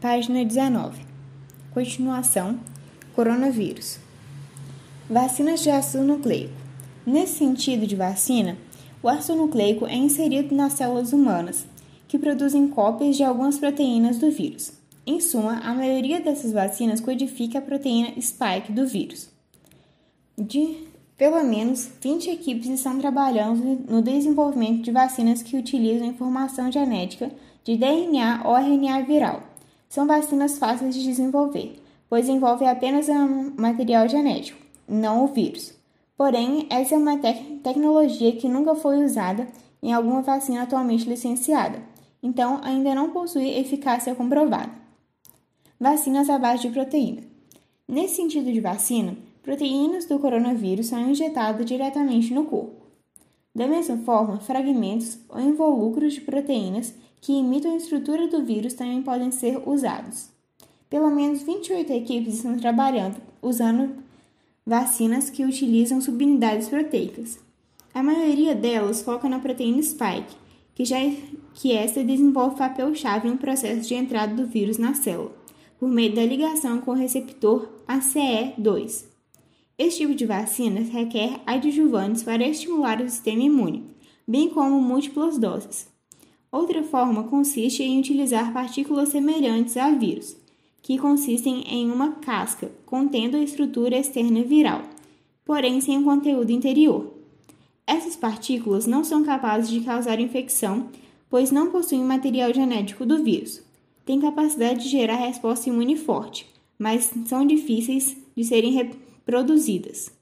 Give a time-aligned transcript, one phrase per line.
[0.00, 1.00] Página 19.
[1.72, 2.60] Continuação:
[3.14, 3.98] Coronavírus.
[5.08, 6.52] Vacinas de ácido nucleico.
[7.06, 8.58] Nesse sentido de vacina,
[9.02, 11.64] o ácido nucleico é inserido nas células humanas,
[12.06, 14.72] que produzem cópias de algumas proteínas do vírus.
[15.06, 19.30] Em suma, a maioria dessas vacinas codifica a proteína spike do vírus.
[20.36, 20.76] De
[21.16, 27.30] pelo menos 20 equipes estão trabalhando no desenvolvimento de vacinas que utilizam informação genética
[27.64, 29.55] de DNA ou RNA viral.
[29.96, 35.72] São vacinas fáceis de desenvolver, pois envolvem apenas o material genético, não o vírus.
[36.18, 39.48] Porém, essa é uma tec tecnologia que nunca foi usada
[39.82, 41.82] em alguma vacina atualmente licenciada,
[42.22, 44.70] então ainda não possui eficácia comprovada.
[45.80, 47.22] Vacinas à base de proteína.
[47.88, 52.85] Nesse sentido de vacina, proteínas do coronavírus são injetadas diretamente no corpo.
[53.56, 56.92] Da mesma forma, fragmentos ou involucros de proteínas
[57.22, 60.28] que imitam a estrutura do vírus também podem ser usados.
[60.90, 63.96] Pelo menos 28 equipes estão trabalhando usando
[64.66, 67.38] vacinas que utilizam subunidades proteicas.
[67.94, 70.36] A maioria delas foca na proteína spike,
[70.74, 71.16] que já é,
[71.54, 75.32] que esta desenvolve papel-chave no processo de entrada do vírus na célula,
[75.80, 79.15] por meio da ligação com o receptor ACE2.
[79.78, 83.84] Este tipo de vacinas requer adjuvantes para estimular o sistema imune,
[84.26, 85.86] bem como múltiplas doses.
[86.50, 90.34] Outra forma consiste em utilizar partículas semelhantes a vírus,
[90.80, 94.80] que consistem em uma casca contendo a estrutura externa viral,
[95.44, 97.12] porém sem o conteúdo interior.
[97.86, 100.88] Essas partículas não são capazes de causar infecção,
[101.28, 103.62] pois não possuem material genético do vírus.
[104.06, 106.46] Têm capacidade de gerar resposta imune forte,
[106.78, 108.72] mas são difíceis de serem
[109.26, 110.15] reproduzidas.